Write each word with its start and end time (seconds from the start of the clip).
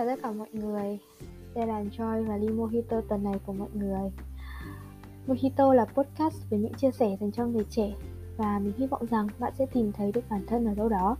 chào 0.00 0.06
tất 0.06 0.22
cả 0.22 0.32
mọi 0.32 0.48
người. 0.52 0.98
Đây 1.54 1.66
là 1.66 1.82
Joy 1.82 2.26
và 2.26 2.36
Ly 2.36 2.48
Mojito 2.48 3.00
tuần 3.00 3.24
này 3.24 3.34
của 3.46 3.52
mọi 3.52 3.68
người. 3.74 4.10
Mojito 5.26 5.72
là 5.72 5.84
podcast 5.84 6.50
với 6.50 6.58
những 6.58 6.74
chia 6.74 6.90
sẻ 6.90 7.16
dành 7.20 7.32
cho 7.32 7.46
người 7.46 7.64
trẻ 7.70 7.92
Và 8.36 8.58
mình 8.58 8.72
hy 8.78 8.86
vọng 8.86 9.06
rằng 9.10 9.26
bạn 9.38 9.52
sẽ 9.58 9.66
tìm 9.66 9.92
thấy 9.92 10.12
được 10.12 10.20
bản 10.30 10.40
thân 10.46 10.66
ở 10.66 10.74
đâu 10.74 10.88
đó. 10.88 11.16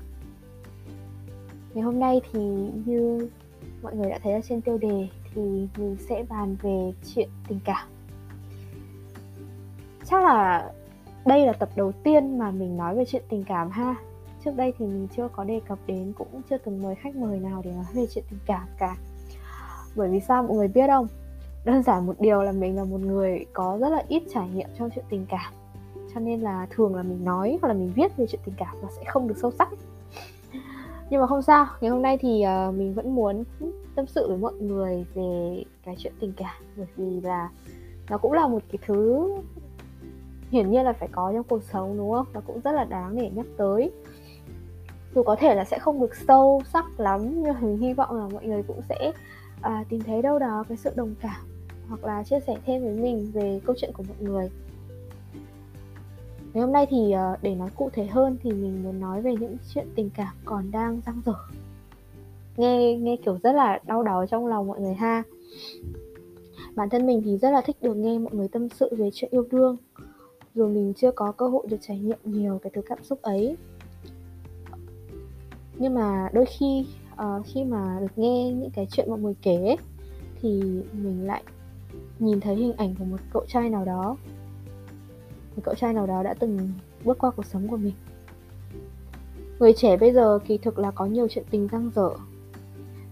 Ngày 1.74 1.84
hôm 1.84 1.98
nay 1.98 2.20
thì 2.32 2.40
như 2.86 3.28
mọi 3.82 3.96
người 3.96 4.10
đã 4.10 4.18
thấy 4.22 4.32
ở 4.32 4.40
trên 4.40 4.60
tiêu 4.60 4.78
đề 4.78 5.08
Thì 5.34 5.68
mình 5.76 5.96
sẽ 6.08 6.24
bàn 6.28 6.56
về 6.62 6.92
chuyện 7.14 7.28
tình 7.48 7.60
cảm. 7.64 7.88
Chắc 10.04 10.24
là 10.24 10.70
đây 11.26 11.46
là 11.46 11.52
tập 11.52 11.68
đầu 11.76 11.92
tiên 11.92 12.38
mà 12.38 12.50
mình 12.50 12.76
nói 12.76 12.96
về 12.96 13.04
chuyện 13.04 13.22
tình 13.28 13.44
cảm 13.44 13.70
ha 13.70 13.94
trước 14.44 14.56
đây 14.56 14.72
thì 14.78 14.86
mình 14.86 15.08
chưa 15.16 15.28
có 15.32 15.44
đề 15.44 15.60
cập 15.68 15.78
đến 15.86 16.12
cũng 16.18 16.42
chưa 16.50 16.58
từng 16.58 16.82
mời 16.82 16.94
khách 16.94 17.16
mời 17.16 17.38
nào 17.38 17.62
để 17.64 17.72
nói 17.72 17.84
về 17.94 18.06
chuyện 18.06 18.24
tình 18.30 18.38
cảm 18.46 18.66
cả. 18.78 18.96
Bởi 19.96 20.08
vì 20.08 20.20
sao 20.20 20.42
mọi 20.42 20.56
người 20.56 20.68
biết 20.68 20.86
không? 20.86 21.06
Đơn 21.64 21.82
giản 21.82 22.06
một 22.06 22.14
điều 22.20 22.42
là 22.42 22.52
mình 22.52 22.76
là 22.76 22.84
một 22.84 23.00
người 23.00 23.46
có 23.52 23.78
rất 23.80 23.88
là 23.88 24.04
ít 24.08 24.22
trải 24.34 24.48
nghiệm 24.48 24.68
trong 24.78 24.90
chuyện 24.94 25.04
tình 25.08 25.26
cảm. 25.28 25.52
Cho 26.14 26.20
nên 26.20 26.40
là 26.40 26.66
thường 26.70 26.94
là 26.94 27.02
mình 27.02 27.24
nói 27.24 27.58
hoặc 27.62 27.68
là 27.68 27.74
mình 27.74 27.92
viết 27.96 28.16
về 28.16 28.26
chuyện 28.26 28.40
tình 28.44 28.54
cảm 28.58 28.76
nó 28.82 28.88
sẽ 28.96 29.04
không 29.04 29.28
được 29.28 29.38
sâu 29.38 29.50
sắc. 29.50 29.68
Nhưng 31.10 31.20
mà 31.20 31.26
không 31.26 31.42
sao 31.42 31.66
ngày 31.80 31.90
hôm 31.90 32.02
nay 32.02 32.18
thì 32.20 32.44
uh, 32.68 32.74
mình 32.74 32.94
vẫn 32.94 33.14
muốn 33.14 33.44
tâm 33.94 34.06
sự 34.06 34.28
với 34.28 34.38
mọi 34.38 34.52
người 34.52 35.06
về 35.14 35.64
cái 35.84 35.94
chuyện 35.98 36.12
tình 36.20 36.32
cảm. 36.36 36.62
Bởi 36.76 36.86
vì 36.96 37.20
là 37.20 37.50
nó 38.10 38.18
cũng 38.18 38.32
là 38.32 38.46
một 38.46 38.62
cái 38.72 38.78
thứ 38.86 39.28
hiển 40.50 40.70
nhiên 40.70 40.84
là 40.84 40.92
phải 40.92 41.08
có 41.12 41.32
trong 41.32 41.44
cuộc 41.44 41.62
sống 41.62 41.98
đúng 41.98 42.12
không? 42.12 42.26
Nó 42.32 42.40
cũng 42.46 42.60
rất 42.60 42.72
là 42.72 42.84
đáng 42.84 43.16
để 43.16 43.30
nhắc 43.34 43.46
tới 43.56 43.90
dù 45.14 45.22
có 45.22 45.36
thể 45.36 45.54
là 45.54 45.64
sẽ 45.64 45.78
không 45.78 46.00
được 46.00 46.14
sâu 46.14 46.62
sắc 46.72 47.00
lắm 47.00 47.42
nhưng 47.42 47.54
mình 47.60 47.78
hy 47.78 47.92
vọng 47.92 48.16
là 48.16 48.28
mọi 48.28 48.46
người 48.46 48.62
cũng 48.62 48.80
sẽ 48.88 49.12
à, 49.60 49.84
tìm 49.88 50.00
thấy 50.00 50.22
đâu 50.22 50.38
đó 50.38 50.64
cái 50.68 50.76
sự 50.76 50.90
đồng 50.96 51.14
cảm 51.20 51.40
hoặc 51.88 52.04
là 52.04 52.22
chia 52.22 52.40
sẻ 52.46 52.56
thêm 52.66 52.82
với 52.82 52.94
mình 52.94 53.30
về 53.32 53.60
câu 53.66 53.76
chuyện 53.78 53.92
của 53.92 54.02
mọi 54.08 54.16
người. 54.20 54.50
Ngày 56.52 56.62
hôm 56.62 56.72
nay 56.72 56.86
thì 56.90 57.12
à, 57.12 57.36
để 57.42 57.54
nói 57.54 57.70
cụ 57.76 57.90
thể 57.92 58.06
hơn 58.06 58.36
thì 58.42 58.52
mình 58.52 58.82
muốn 58.82 59.00
nói 59.00 59.22
về 59.22 59.34
những 59.40 59.56
chuyện 59.74 59.86
tình 59.94 60.10
cảm 60.14 60.34
còn 60.44 60.70
đang 60.70 61.00
dang 61.06 61.22
dở. 61.26 61.34
Nghe 62.56 62.96
nghe 62.96 63.16
kiểu 63.24 63.38
rất 63.42 63.52
là 63.52 63.78
đau 63.86 64.02
đớn 64.02 64.26
trong 64.30 64.46
lòng 64.46 64.66
mọi 64.66 64.80
người 64.80 64.94
ha. 64.94 65.22
Bản 66.74 66.90
thân 66.90 67.06
mình 67.06 67.22
thì 67.24 67.38
rất 67.38 67.50
là 67.50 67.60
thích 67.60 67.76
được 67.80 67.94
nghe 67.94 68.18
mọi 68.18 68.34
người 68.34 68.48
tâm 68.48 68.68
sự 68.68 68.94
về 68.96 69.10
chuyện 69.12 69.30
yêu 69.30 69.46
đương 69.50 69.76
dù 70.54 70.68
mình 70.68 70.92
chưa 70.96 71.10
có 71.10 71.32
cơ 71.32 71.48
hội 71.48 71.66
được 71.68 71.76
trải 71.80 71.98
nghiệm 71.98 72.18
nhiều 72.24 72.58
cái 72.62 72.70
thứ 72.74 72.82
cảm 72.82 73.02
xúc 73.02 73.22
ấy 73.22 73.56
nhưng 75.80 75.94
mà 75.94 76.28
đôi 76.32 76.46
khi 76.46 76.86
uh, 77.12 77.46
khi 77.46 77.64
mà 77.64 77.98
được 78.00 78.12
nghe 78.16 78.52
những 78.52 78.70
cái 78.70 78.86
chuyện 78.90 79.10
mọi 79.10 79.18
người 79.18 79.34
kể 79.42 79.56
ấy, 79.56 79.76
thì 80.42 80.62
mình 80.92 81.26
lại 81.26 81.42
nhìn 82.18 82.40
thấy 82.40 82.56
hình 82.56 82.72
ảnh 82.76 82.94
của 82.98 83.04
một 83.04 83.16
cậu 83.32 83.44
trai 83.48 83.70
nào 83.70 83.84
đó. 83.84 84.16
Một 85.56 85.62
cậu 85.64 85.74
trai 85.74 85.92
nào 85.92 86.06
đó 86.06 86.22
đã 86.22 86.34
từng 86.34 86.72
bước 87.04 87.18
qua 87.18 87.30
cuộc 87.30 87.46
sống 87.46 87.68
của 87.68 87.76
mình. 87.76 87.94
Người 89.58 89.72
trẻ 89.72 89.96
bây 89.96 90.12
giờ 90.12 90.38
kỳ 90.46 90.58
thực 90.58 90.78
là 90.78 90.90
có 90.90 91.06
nhiều 91.06 91.28
chuyện 91.30 91.44
tình 91.50 91.66
răng 91.66 91.90
dở. 91.94 92.10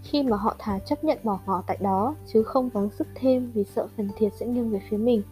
Khi 0.02 0.22
mà 0.22 0.36
họ 0.36 0.56
thà 0.58 0.78
chấp 0.78 1.04
nhận 1.04 1.18
bỏ 1.22 1.38
ngỏ 1.46 1.62
tại 1.66 1.78
đó 1.80 2.14
chứ 2.26 2.42
không 2.42 2.70
gắng 2.74 2.88
sức 2.90 3.08
thêm 3.14 3.50
vì 3.54 3.64
sợ 3.64 3.88
phần 3.96 4.08
thiệt 4.16 4.32
sẽ 4.34 4.46
nghiêng 4.46 4.70
về 4.70 4.80
phía 4.90 4.96
mình. 4.96 5.22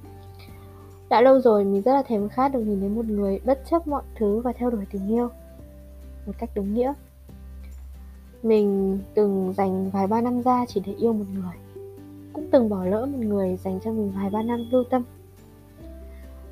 Đã 1.09 1.20
lâu 1.20 1.41
rồi 1.41 1.64
mình 1.64 1.83
rất 1.83 1.92
là 1.92 2.03
thèm 2.03 2.29
khát 2.29 2.48
được 2.48 2.61
nhìn 2.61 2.81
thấy 2.81 2.89
một 2.89 3.05
người 3.05 3.41
bất 3.45 3.62
chấp 3.70 3.87
mọi 3.87 4.03
thứ 4.17 4.41
và 4.41 4.53
theo 4.53 4.70
đuổi 4.70 4.84
tình 4.91 5.09
yêu. 5.09 5.29
Một 6.27 6.33
cách 6.39 6.51
đúng 6.55 6.75
nghĩa 6.75 6.92
mình 8.42 8.98
từng 9.15 9.52
dành 9.57 9.91
vài 9.91 10.07
ba 10.07 10.20
năm 10.20 10.42
ra 10.42 10.64
chỉ 10.69 10.80
để 10.86 10.92
yêu 10.92 11.13
một 11.13 11.24
người. 11.35 11.57
Cũng 12.33 12.48
từng 12.51 12.69
bỏ 12.69 12.85
lỡ 12.85 13.07
một 13.07 13.19
người 13.19 13.57
dành 13.57 13.80
cho 13.85 13.92
mình 13.92 14.13
vài 14.17 14.30
ba 14.30 14.42
năm 14.42 14.69
lưu 14.70 14.85
tâm. 14.85 15.02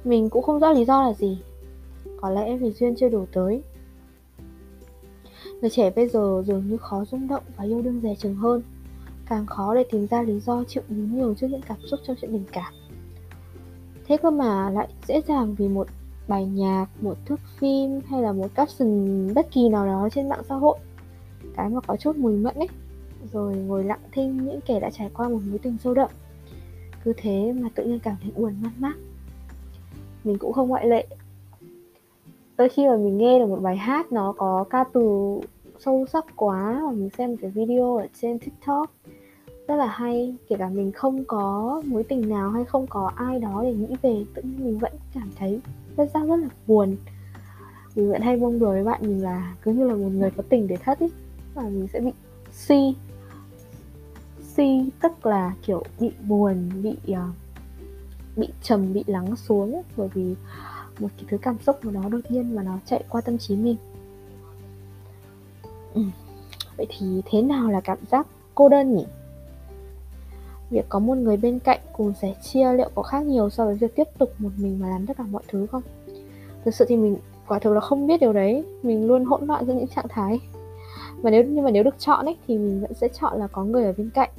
Mình 0.05 0.31
cũng 0.31 0.43
không 0.43 0.61
rõ 0.61 0.73
lý 0.73 0.85
do 0.85 1.03
là 1.03 1.13
gì. 1.13 1.39
Có 2.21 2.31
lẽ 2.31 2.57
vì 2.57 2.71
duyên 2.71 2.95
chưa 2.97 3.09
đủ 3.09 3.27
tới. 3.33 3.63
Người 5.61 5.71
trẻ 5.71 5.91
bây 5.91 6.09
giờ 6.09 6.43
dường 6.47 6.69
như 6.69 6.77
khó 6.77 7.05
rung 7.05 7.29
động 7.29 7.43
và 7.57 7.65
yêu 7.65 7.83
đương 7.83 8.01
dè 8.01 8.15
chừng 8.15 8.35
hơn. 8.35 8.63
Càng 9.29 9.47
khó 9.47 9.75
để 9.75 9.85
tìm 9.91 10.07
ra 10.07 10.23
lý 10.23 10.41
do 10.41 10.65
chịu 10.69 10.83
nhún 10.89 11.17
nhiều 11.17 11.35
trước 11.35 11.47
những 11.51 11.63
cảm 11.69 11.79
xúc 11.91 12.01
trong 12.07 12.17
chuyện 12.21 12.33
tình 12.33 12.45
cảm. 12.53 12.73
Thế 14.07 14.17
cơ 14.17 14.31
mà 14.31 14.71
lại 14.71 14.89
dễ 15.07 15.21
dàng 15.29 15.55
vì 15.55 15.69
một 15.69 15.87
bài 16.29 16.47
nhạc, 16.47 16.87
một 17.01 17.15
thước 17.27 17.41
phim 17.59 18.01
hay 18.09 18.23
là 18.23 18.33
một 18.33 18.49
caption 18.55 19.35
bất 19.35 19.51
kỳ 19.51 19.69
nào 19.69 19.87
đó 19.87 20.09
trên 20.13 20.29
mạng 20.29 20.43
xã 20.49 20.55
hội 20.55 20.79
cái 21.57 21.69
mà 21.69 21.81
có 21.81 21.97
chút 21.97 22.17
mùi 22.17 22.37
mẫn 22.37 22.55
ấy. 22.55 22.69
Rồi 23.33 23.57
ngồi 23.57 23.85
lặng 23.85 24.01
thinh 24.13 24.45
những 24.45 24.61
kẻ 24.67 24.81
đã 24.81 24.91
trải 24.91 25.11
qua 25.15 25.29
một 25.29 25.41
mối 25.49 25.59
tình 25.59 25.77
sâu 25.85 25.95
đậm. 25.95 26.11
Cứ 27.05 27.13
thế 27.17 27.53
mà 27.61 27.69
tự 27.75 27.85
nhiên 27.85 27.99
cảm 27.99 28.17
thấy 28.23 28.33
buồn 28.37 28.55
mất 28.63 28.71
mát. 28.79 28.95
Mình 30.25 30.39
cũng 30.39 30.53
không 30.53 30.69
ngoại 30.69 30.87
lệ. 30.87 31.07
Đôi 32.57 32.69
khi 32.69 32.89
mà 32.89 32.97
mình 32.97 33.19
nghe 33.19 33.39
được 33.39 33.47
một 33.47 33.61
bài 33.63 33.77
hát 33.77 34.13
nó 34.13 34.33
có 34.33 34.65
ca 34.71 34.85
từ 34.85 35.39
sâu 35.79 36.07
sắc 36.13 36.25
quá 36.37 36.81
và 36.87 36.93
mình 36.93 37.11
xem 37.11 37.31
một 37.31 37.37
cái 37.41 37.51
video 37.51 37.97
ở 37.97 38.07
trên 38.21 38.39
tiktok, 38.39 38.91
rất 39.69 39.77
là 39.77 39.87
hay. 39.87 40.35
Kể 40.49 40.57
cả 40.57 40.69
mình 40.69 40.93
không 40.93 41.25
có 41.25 41.83
mối 41.87 42.03
tình 42.03 42.29
nào 42.29 42.51
hay 42.51 42.65
không 42.65 42.87
có 42.87 43.13
ai 43.17 43.39
đó 43.39 43.61
để 43.63 43.75
nghĩ 43.75 43.97
về, 44.03 44.25
tự 44.35 44.43
nhiên 44.43 44.65
mình 44.65 44.79
vẫn 44.79 44.93
cảm 45.15 45.31
thấy 45.39 45.61
rất 45.97 46.15
ra 46.15 46.25
rất 46.25 46.37
là 46.37 46.49
buồn. 46.67 46.97
Mình 47.97 48.11
vẫn 48.11 48.23
hay 48.23 48.37
buông 48.37 48.59
đùa 48.59 48.71
với 48.71 48.85
bạn 48.85 49.01
mình 49.03 49.23
là 49.23 49.55
cứ 49.63 49.73
như 49.73 49.89
là 49.89 49.95
một 49.95 50.11
người 50.13 50.31
có 50.31 50.43
tình 50.49 50.69
để 50.69 50.77
thất 50.77 50.99
ý 50.99 51.07
và 51.55 51.63
mình 51.63 51.89
sẽ 51.93 52.01
bị 52.01 52.11
suy, 52.53 52.95
suy 54.57 54.91
tức 55.03 55.27
là 55.27 55.55
kiểu 55.63 55.83
bị 56.01 56.11
buồn 56.29 56.71
bị 56.83 56.97
uh, 57.13 57.19
bị 58.37 58.49
trầm 58.63 58.93
bị 58.93 59.05
lắng 59.07 59.37
xuống 59.37 59.83
bởi 59.97 60.09
vì 60.15 60.35
một 60.99 61.09
cái 61.17 61.25
thứ 61.29 61.39
cảm 61.39 61.57
xúc 61.67 61.79
của 61.83 61.91
nó 61.91 62.09
đột 62.09 62.21
nhiên 62.29 62.57
mà 62.57 62.63
nó 62.63 62.79
chạy 62.87 63.05
qua 63.09 63.21
tâm 63.21 63.39
trí 63.39 63.57
mình. 63.57 63.77
Ừ. 65.95 66.03
vậy 66.77 66.87
thì 66.89 67.23
thế 67.25 67.43
nào 67.43 67.71
là 67.71 67.81
cảm 67.81 67.99
giác 68.11 68.27
cô 68.55 68.69
đơn 68.69 68.95
nhỉ? 68.95 69.07
Việc 70.71 70.87
có 70.89 70.99
một 70.99 71.15
người 71.15 71.37
bên 71.37 71.59
cạnh 71.59 71.81
cùng 71.93 72.13
sẻ 72.23 72.35
chia 72.43 72.73
liệu 72.73 72.91
có 72.95 73.03
khác 73.03 73.27
nhiều 73.27 73.51
so 73.51 73.65
với 73.65 73.75
việc 73.75 73.97
tiếp 73.97 74.09
tục 74.19 74.33
một 74.39 74.51
mình 74.57 74.79
mà 74.81 74.89
làm 74.89 75.07
tất 75.07 75.17
cả 75.17 75.25
mọi 75.31 75.43
thứ 75.49 75.67
không? 75.67 75.83
Thực 76.65 76.75
sự 76.75 76.85
thì 76.89 76.97
mình 76.97 77.17
quả 77.49 77.59
thực 77.59 77.73
là 77.73 77.81
không 77.81 78.07
biết 78.07 78.21
điều 78.21 78.33
đấy. 78.33 78.65
Mình 78.83 79.07
luôn 79.07 79.25
hỗn 79.25 79.47
loạn 79.47 79.67
giữa 79.67 79.75
những 79.75 79.87
trạng 79.87 80.09
thái 80.09 80.41
và 81.25 81.31
nếu 81.31 81.45
nhưng 81.49 81.65
mà 81.65 81.71
nếu 81.71 81.83
được 81.83 81.99
chọn 81.99 82.25
ấy 82.25 82.37
thì 82.47 82.59
mình 82.59 82.81
vẫn 82.81 82.95
sẽ 82.95 83.09
chọn 83.09 83.39
là 83.39 83.47
có 83.47 83.65
người 83.65 83.85
ở 83.85 83.93
bên 83.97 84.11
cạnh. 84.15 84.31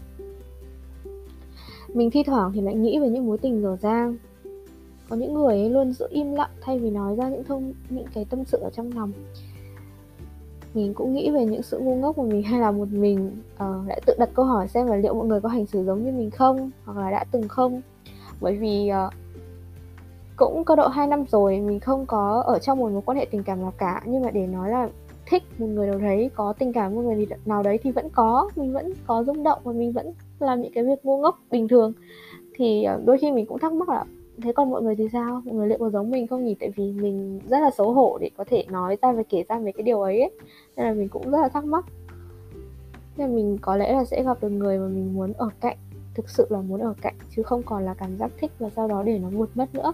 Mình 1.94 2.12
thi 2.12 2.23
thoảng 2.23 2.51
thì 2.53 2.62
lại 2.62 2.75
nghĩ 2.75 3.00
về 3.00 3.09
những 3.09 3.25
mối 3.25 3.38
tình 3.38 3.62
dở 3.62 3.78
dang. 3.81 4.16
Có 5.09 5.16
những 5.16 5.34
người 5.34 5.56
ấy 5.56 5.69
luôn 5.69 5.94
giữ 5.94 6.07
im 6.09 6.35
lặng 6.35 6.50
thay 6.62 6.79
vì 6.79 6.90
nói 6.90 7.16
ra 7.16 7.29
những 7.29 7.44
thông 7.44 7.74
những 7.90 8.06
cái 8.13 8.25
tâm 8.25 8.45
sự 8.45 8.57
ở 8.57 8.69
trong 8.69 8.91
lòng. 8.95 9.12
Mình 10.74 10.94
cũng 10.94 11.13
nghĩ 11.13 11.29
về 11.29 11.45
những 11.45 11.63
sự 11.63 11.79
ngu 11.79 11.95
ngốc 11.95 12.16
của 12.16 12.24
mình 12.24 12.44
hay 12.44 12.59
là 12.59 12.72
một 12.72 12.88
mình. 12.91 13.31
Ờ, 13.57 13.79
uh, 13.81 13.88
lại 13.88 14.01
tự 14.06 14.13
đặt 14.19 14.29
câu 14.34 14.45
hỏi 14.45 14.68
xem 14.68 14.88
là 14.88 14.95
liệu 14.95 15.13
mọi 15.13 15.28
người 15.28 15.41
có 15.41 15.50
hành 15.50 15.66
xử 15.66 15.84
giống 15.84 16.06
như 16.06 16.12
mình 16.12 16.31
không 16.31 16.72
hoặc 16.85 16.97
là 16.97 17.12
đã 17.12 17.25
từng 17.31 17.47
không? 17.47 17.81
Bởi 18.41 18.56
vì 18.56 18.91
uh, 19.07 19.13
cũng 20.35 20.63
có 20.63 20.75
độ 20.75 20.88
2 20.88 21.07
năm 21.07 21.25
rồi 21.31 21.59
mình 21.59 21.79
không 21.79 22.06
có 22.06 22.44
ở 22.45 22.59
trong 22.59 22.79
một 22.79 22.91
mối 22.91 23.01
quan 23.06 23.18
hệ 23.18 23.25
tình 23.31 23.44
cảm 23.44 23.62
nào 23.62 23.74
cả. 23.78 24.01
Nhưng 24.06 24.24
mà 24.24 24.31
để 24.31 24.47
nói 24.47 24.69
là 24.69 24.90
thích 25.25 25.44
một 25.58 25.68
người 25.68 25.88
nào 25.88 26.00
đấy 26.00 26.30
có 26.36 26.53
tình 26.53 26.74
cảm 26.74 26.96
với 26.96 27.03
một 27.03 27.12
người 27.12 27.28
nào 27.46 27.63
đấy 27.63 27.80
thì 27.84 27.91
vẫn 27.91 28.09
có 28.09 28.50
mình 28.56 28.74
vẫn 28.74 28.94
có 29.08 29.24
rung 29.24 29.44
động 29.44 29.59
và 29.63 29.72
mình 29.72 29.91
vẫn 29.91 30.13
làm 30.40 30.62
những 30.62 30.72
cái 30.74 30.84
việc 30.84 31.06
ngu 31.06 31.18
ngốc 31.18 31.40
bình 31.52 31.68
thường. 31.68 31.94
Thì 32.53 32.84
ờ, 32.84 33.02
đôi 33.06 33.18
khi 33.18 33.31
mình 33.31 33.46
cũng 33.46 33.59
thắc 33.59 33.74
mắc 33.74 33.90
là 33.90 34.06
thế 34.44 34.53
còn 34.53 34.72
mọi 34.72 34.81
người 34.81 34.96
thì 34.96 35.08
sao? 35.13 35.41
Mọi 35.46 35.56
người 35.56 35.68
liệu 35.68 35.78
có 35.78 35.90
giống 35.90 36.12
mình 36.12 36.28
không 36.28 36.44
nhỉ? 36.44 36.56
Tại 36.60 36.72
vì 36.75 36.92
mình 36.92 37.39
rất 37.50 37.60
là 37.60 37.72
xấu 37.77 37.94
hổ 37.94 38.18
để 38.22 38.30
có 38.38 38.44
thể 38.48 38.66
nói 38.69 38.98
ra 39.01 39.12
và 39.12 39.24
kể 39.30 39.44
ra 39.50 39.60
về 39.60 39.72
cái 39.72 39.83
điều 39.83 40.01
ấy, 40.01 40.19
ấy. 40.19 40.31
nên 40.75 40.86
là 40.86 40.94
mình 40.94 41.10
cũng 41.10 41.31
rất 41.31 41.42
là 41.42 41.50
thắc 41.50 41.66
mắc. 41.66 41.86
Nên 43.18 43.30
là 43.30 43.36
mình 43.36 43.57
có 43.62 43.75
lẽ 43.75 43.94
là 43.94 44.06
sẽ 44.06 44.24
gặp 44.24 44.38
được 44.42 44.50
người 44.50 44.78
mà 44.80 44.88
mình 44.88 45.13
muốn 45.13 45.33
ở 45.33 45.50
cạnh 45.62 45.78
thực 46.16 46.30
sự 46.30 46.48
là 46.50 46.62
muốn 46.62 46.80
ở 46.80 46.94
cạnh 47.01 47.16
chứ 47.36 47.44
không 47.44 47.63
còn 47.63 47.86
là 47.86 47.94
cảm 47.94 48.18
giác 48.18 48.31
thích 48.38 48.51
và 48.60 48.69
sau 48.75 48.88
đó 48.88 49.04
để 49.04 49.19
nó 49.19 49.30
vụt 49.30 49.50
mất 49.56 49.75
nữa. 49.75 49.94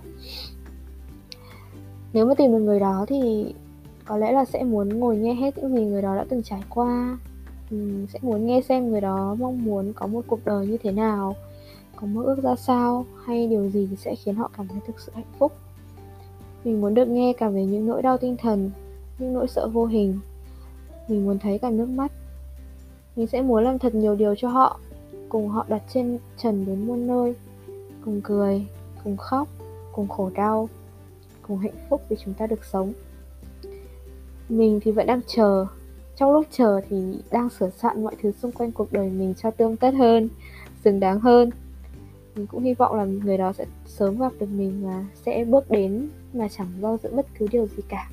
Nếu 2.13 2.25
mà 2.25 2.33
tìm 2.33 2.51
được 2.51 2.59
người 2.59 2.79
đó 2.79 3.05
thì 3.07 3.53
có 4.05 4.17
lẽ 4.17 4.31
là 4.31 4.45
sẽ 4.45 4.63
muốn 4.63 4.89
ngồi 4.89 5.17
nghe 5.17 5.33
hết 5.33 5.57
những 5.57 5.75
gì 5.75 5.85
người 5.85 6.01
đó 6.01 6.15
đã 6.15 6.25
từng 6.29 6.43
trải 6.43 6.63
qua. 6.69 7.17
Ừ, 7.71 8.05
sẽ 8.13 8.19
muốn 8.21 8.47
nghe 8.47 8.61
xem 8.61 8.91
người 8.91 9.01
đó 9.01 9.35
mong 9.39 9.65
muốn 9.65 9.93
có 9.93 10.07
một 10.07 10.21
cuộc 10.27 10.39
đời 10.45 10.67
như 10.67 10.77
thế 10.83 10.91
nào, 10.91 11.35
có 11.95 12.07
mơ 12.07 12.23
ước 12.23 12.43
ra 12.43 12.55
sao, 12.55 13.05
hay 13.25 13.47
điều 13.47 13.69
gì 13.69 13.89
sẽ 13.97 14.15
khiến 14.15 14.35
họ 14.35 14.51
cảm 14.57 14.67
thấy 14.67 14.79
thực 14.87 14.99
sự 14.99 15.11
hạnh 15.15 15.31
phúc. 15.39 15.51
Mình 16.63 16.81
muốn 16.81 16.93
được 16.93 17.07
nghe 17.07 17.33
cả 17.33 17.49
về 17.49 17.65
những 17.65 17.87
nỗi 17.87 18.01
đau 18.01 18.17
tinh 18.17 18.37
thần, 18.37 18.71
những 19.19 19.33
nỗi 19.33 19.47
sợ 19.47 19.67
vô 19.67 19.85
hình. 19.85 20.19
Mình 21.07 21.25
muốn 21.25 21.39
thấy 21.39 21.59
cả 21.59 21.69
nước 21.69 21.85
mắt. 21.85 22.11
Mình 23.15 23.27
sẽ 23.27 23.41
muốn 23.41 23.63
làm 23.63 23.79
thật 23.79 23.95
nhiều 23.95 24.15
điều 24.15 24.35
cho 24.35 24.49
họ, 24.49 24.79
cùng 25.29 25.49
họ 25.49 25.65
đặt 25.67 25.81
trên 25.93 26.17
trần 26.37 26.65
đến 26.65 26.87
muôn 26.87 27.07
nơi. 27.07 27.35
Cùng 28.05 28.21
cười, 28.23 28.65
cùng 29.03 29.17
khóc, 29.17 29.47
cùng 29.91 30.07
khổ 30.07 30.31
đau, 30.35 30.69
cùng 31.41 31.57
hạnh 31.57 31.87
phúc 31.89 32.01
vì 32.09 32.15
chúng 32.25 32.33
ta 32.33 32.47
được 32.47 32.65
sống 32.65 32.93
mình 34.51 34.79
thì 34.83 34.91
vẫn 34.91 35.07
đang 35.07 35.21
chờ. 35.27 35.65
Trong 36.15 36.31
lúc 36.31 36.45
chờ 36.51 36.81
thì 36.89 36.97
đang 37.31 37.49
sửa 37.49 37.69
soạn 37.69 38.03
mọi 38.03 38.15
thứ 38.21 38.31
xung 38.31 38.51
quanh 38.51 38.71
cuộc 38.71 38.93
đời 38.93 39.09
mình 39.09 39.33
cho 39.37 39.51
tươm 39.51 39.75
tất 39.75 39.93
hơn, 39.93 40.29
xứng 40.83 40.99
đáng 40.99 41.19
hơn. 41.19 41.49
Mình 42.35 42.47
cũng 42.47 42.63
hy 42.63 42.73
vọng 42.73 42.95
là 42.95 43.05
người 43.05 43.37
đó 43.37 43.53
sẽ 43.53 43.65
sớm 43.85 44.19
gặp 44.19 44.31
được 44.39 44.49
mình 44.49 44.85
và 44.85 45.05
sẽ 45.25 45.45
bước 45.45 45.71
đến 45.71 46.09
mà 46.33 46.47
chẳng 46.47 46.67
do 46.81 46.97
dự 47.03 47.09
bất 47.15 47.25
cứ 47.39 47.47
điều 47.51 47.67
gì 47.67 47.83
cả. 47.89 48.09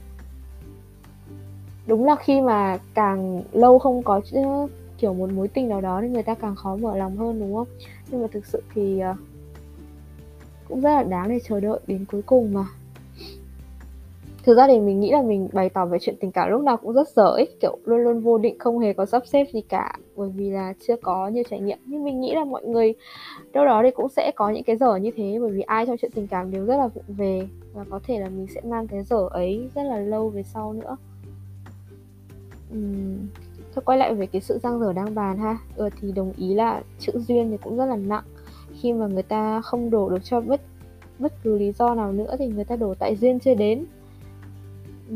Đúng 1.86 2.04
là 2.04 2.16
khi 2.16 2.40
mà 2.40 2.78
càng 2.94 3.42
lâu 3.52 3.78
không 3.78 4.02
có 4.02 4.20
kiểu 4.98 5.14
một 5.14 5.30
mối 5.32 5.48
tình 5.48 5.68
nào 5.68 5.80
đó 5.80 6.00
thì 6.02 6.08
người 6.08 6.22
ta 6.22 6.34
càng 6.34 6.54
khó 6.56 6.76
mở 6.76 6.96
lòng 6.96 7.16
hơn, 7.16 7.40
đúng 7.40 7.54
không? 7.54 7.68
Nhưng 8.10 8.22
mà 8.22 8.28
thực 8.32 8.46
sự 8.46 8.62
thì 8.74 8.98
ờ, 8.98 9.14
cũng 10.68 10.80
rất 10.80 10.90
là 10.90 11.02
đáng 11.02 11.28
để 11.28 11.38
chờ 11.48 11.60
đợi 11.60 11.80
đến 11.86 12.04
cuối 12.04 12.22
cùng 12.22 12.54
mà 12.54 12.66
thực 14.48 14.56
ra 14.56 14.66
thì 14.66 14.80
mình 14.80 15.00
nghĩ 15.00 15.10
là 15.10 15.22
mình 15.22 15.48
bày 15.52 15.68
tỏ 15.68 15.86
về 15.86 15.98
chuyện 16.00 16.14
tình 16.20 16.32
cảm 16.32 16.50
lúc 16.50 16.62
nào 16.62 16.76
cũng 16.76 16.92
rất 16.92 17.08
dở 17.08 17.26
ấy 17.26 17.48
kiểu 17.60 17.78
luôn 17.84 17.98
luôn 17.98 18.20
vô 18.20 18.38
định 18.38 18.58
không 18.58 18.78
hề 18.78 18.92
có 18.92 19.06
sắp 19.06 19.26
xếp 19.26 19.46
gì 19.52 19.60
cả 19.60 19.92
bởi 20.16 20.30
vì 20.34 20.50
là 20.50 20.74
chưa 20.86 20.96
có 21.02 21.28
nhiều 21.28 21.42
trải 21.50 21.60
nghiệm. 21.60 21.78
Nhưng 21.86 22.04
mình 22.04 22.20
nghĩ 22.20 22.34
là 22.34 22.44
mọi 22.44 22.64
người 22.64 22.94
đâu 23.52 23.64
đó 23.64 23.82
thì 23.84 23.90
cũng 23.90 24.08
sẽ 24.08 24.32
có 24.36 24.50
những 24.50 24.62
cái 24.62 24.76
dở 24.76 24.96
như 24.96 25.10
thế 25.16 25.38
bởi 25.40 25.50
vì 25.50 25.60
ai 25.60 25.86
trong 25.86 25.96
chuyện 25.96 26.10
tình 26.14 26.26
cảm 26.26 26.50
đều 26.50 26.64
rất 26.64 26.76
là 26.76 26.88
vụng 26.88 27.04
về 27.08 27.48
và 27.74 27.84
có 27.90 28.00
thể 28.06 28.18
là 28.18 28.28
mình 28.28 28.46
sẽ 28.54 28.60
mang 28.64 28.88
cái 28.88 29.02
dở 29.02 29.28
ấy 29.30 29.70
rất 29.74 29.82
là 29.82 29.98
lâu 29.98 30.28
về 30.28 30.42
sau 30.42 30.72
nữa. 30.72 30.96
Uhm, 32.72 33.26
thôi 33.74 33.82
quay 33.84 33.98
lại 33.98 34.14
về 34.14 34.26
cái 34.26 34.40
sự 34.40 34.58
giang 34.62 34.80
dở 34.80 34.92
đang 34.92 35.14
bàn 35.14 35.38
ha. 35.38 35.58
Ừ, 35.76 35.88
thì 36.00 36.12
đồng 36.12 36.32
ý 36.36 36.54
là 36.54 36.82
chữ 36.98 37.12
duyên 37.18 37.50
thì 37.50 37.56
cũng 37.56 37.76
rất 37.76 37.86
là 37.86 37.96
nặng. 37.96 38.24
Khi 38.80 38.92
mà 38.92 39.06
người 39.06 39.22
ta 39.22 39.60
không 39.60 39.90
đổ 39.90 40.10
được 40.10 40.24
cho 40.24 40.40
bất 40.40 40.60
bất 41.18 41.32
cứ 41.42 41.58
lý 41.58 41.72
do 41.72 41.94
nào 41.94 42.12
nữa 42.12 42.36
thì 42.38 42.46
người 42.46 42.64
ta 42.64 42.76
đổ 42.76 42.94
tại 42.94 43.16
duyên 43.16 43.40
chưa 43.40 43.54
đến. 43.54 43.84
Ừ. 45.08 45.14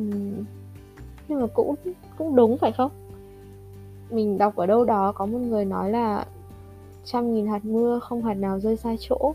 nhưng 1.28 1.40
mà 1.40 1.46
cũng 1.54 1.74
cũng 2.18 2.36
đúng 2.36 2.58
phải 2.58 2.72
không? 2.72 2.90
Mình 4.10 4.38
đọc 4.38 4.56
ở 4.56 4.66
đâu 4.66 4.84
đó 4.84 5.12
có 5.12 5.26
một 5.26 5.38
người 5.38 5.64
nói 5.64 5.90
là 5.90 6.26
trăm 7.04 7.34
nghìn 7.34 7.46
hạt 7.46 7.64
mưa 7.64 7.98
không 7.98 8.22
hạt 8.22 8.34
nào 8.34 8.60
rơi 8.60 8.76
sai 8.76 8.96
chỗ. 9.00 9.34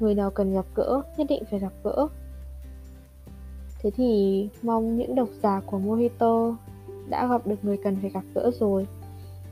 Người 0.00 0.14
nào 0.14 0.30
cần 0.30 0.54
gặp 0.54 0.64
gỡ, 0.74 1.02
nhất 1.16 1.26
định 1.28 1.42
phải 1.50 1.58
gặp 1.58 1.72
gỡ. 1.84 2.08
Thế 3.82 3.90
thì 3.90 4.48
mong 4.62 4.98
những 4.98 5.14
độc 5.14 5.28
giả 5.42 5.60
của 5.66 5.78
mojito 5.78 6.54
đã 7.08 7.26
gặp 7.26 7.46
được 7.46 7.64
người 7.64 7.76
cần 7.76 7.96
phải 8.00 8.10
gặp 8.10 8.24
gỡ 8.34 8.50
rồi. 8.60 8.86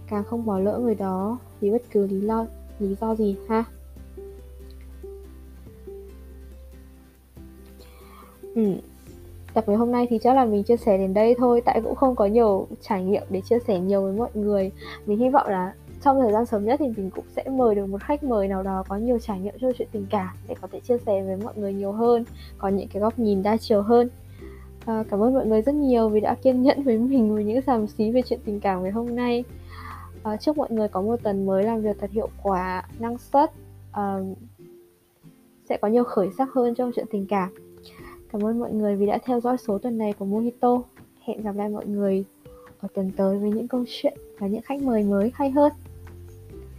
Càng 0.08 0.24
không 0.24 0.46
bỏ 0.46 0.58
lỡ 0.58 0.78
người 0.78 0.94
đó 0.94 1.38
vì 1.60 1.70
bất 1.70 1.82
cứ 1.90 2.06
lý 2.06 2.20
do 2.20 2.46
lý 2.78 2.94
do 3.00 3.14
gì, 3.14 3.36
ha? 3.48 3.64
Ừ 8.54 8.74
tập 9.56 9.64
ngày 9.66 9.76
hôm 9.76 9.92
nay 9.92 10.06
thì 10.10 10.18
chắc 10.18 10.36
là 10.36 10.44
mình 10.44 10.62
chia 10.62 10.76
sẻ 10.76 10.98
đến 10.98 11.14
đây 11.14 11.34
thôi. 11.38 11.62
Tại 11.64 11.80
cũng 11.84 11.94
không 11.94 12.14
có 12.14 12.26
nhiều 12.26 12.66
trải 12.80 13.04
nghiệm 13.04 13.22
để 13.30 13.40
chia 13.40 13.58
sẻ 13.66 13.78
nhiều 13.78 14.02
với 14.02 14.12
mọi 14.12 14.30
người. 14.34 14.72
Mình 15.06 15.18
hy 15.18 15.28
vọng 15.28 15.48
là 15.48 15.72
trong 16.04 16.20
thời 16.20 16.32
gian 16.32 16.46
sớm 16.46 16.64
nhất 16.64 16.76
thì 16.78 16.86
mình 16.96 17.10
cũng 17.10 17.24
sẽ 17.36 17.44
mời 17.50 17.74
được 17.74 17.86
một 17.86 18.02
khách 18.02 18.24
mời 18.24 18.48
nào 18.48 18.62
đó 18.62 18.84
có 18.88 18.96
nhiều 18.96 19.18
trải 19.18 19.40
nghiệm 19.40 19.54
trong 19.60 19.72
chuyện 19.78 19.88
tình 19.92 20.06
cảm 20.10 20.28
để 20.48 20.54
có 20.60 20.68
thể 20.72 20.80
chia 20.80 20.98
sẻ 20.98 21.22
với 21.22 21.36
mọi 21.36 21.52
người 21.56 21.72
nhiều 21.72 21.92
hơn 21.92 22.24
có 22.58 22.68
những 22.68 22.88
cái 22.88 23.00
góc 23.00 23.18
nhìn 23.18 23.42
đa 23.42 23.56
chiều 23.56 23.82
hơn. 23.82 24.08
À, 24.84 25.04
cảm 25.10 25.22
ơn 25.22 25.34
mọi 25.34 25.46
người 25.46 25.62
rất 25.62 25.74
nhiều 25.74 26.08
vì 26.08 26.20
đã 26.20 26.34
kiên 26.42 26.62
nhẫn 26.62 26.82
với 26.82 26.98
mình 26.98 27.34
với 27.34 27.44
những 27.44 27.62
xàm 27.62 27.86
xí 27.86 28.10
về 28.10 28.22
chuyện 28.22 28.40
tình 28.44 28.60
cảm 28.60 28.82
ngày 28.82 28.92
hôm 28.92 29.16
nay. 29.16 29.44
À, 30.22 30.36
chúc 30.36 30.56
mọi 30.56 30.70
người 30.70 30.88
có 30.88 31.02
một 31.02 31.16
tuần 31.22 31.46
mới 31.46 31.64
làm 31.64 31.82
việc 31.82 31.96
thật 32.00 32.10
hiệu 32.10 32.28
quả 32.42 32.82
năng 32.98 33.18
suất 33.18 33.52
à, 33.92 34.18
sẽ 35.68 35.76
có 35.76 35.88
nhiều 35.88 36.04
khởi 36.04 36.28
sắc 36.38 36.48
hơn 36.54 36.74
trong 36.74 36.90
chuyện 36.94 37.06
tình 37.10 37.26
cảm 37.26 37.65
cảm 38.32 38.44
ơn 38.44 38.58
mọi 38.58 38.72
người 38.72 38.96
vì 38.96 39.06
đã 39.06 39.18
theo 39.24 39.40
dõi 39.40 39.56
số 39.58 39.78
tuần 39.78 39.98
này 39.98 40.12
của 40.12 40.26
Mojito. 40.26 40.82
Hẹn 41.20 41.42
gặp 41.42 41.56
lại 41.56 41.68
mọi 41.68 41.86
người 41.86 42.24
ở 42.80 42.88
tuần 42.94 43.10
tới 43.16 43.38
với 43.38 43.50
những 43.50 43.68
câu 43.68 43.84
chuyện 43.88 44.18
và 44.38 44.46
những 44.46 44.62
khách 44.62 44.82
mời 44.82 45.02
mới 45.02 45.30
hay 45.34 45.50
hơn. 45.50 45.72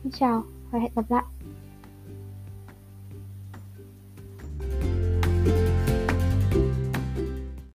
Xin 0.03 0.11
chào 0.11 0.43
và 0.71 0.79
hẹn 0.79 0.91
gặp 0.95 1.05
lại. 1.09 1.23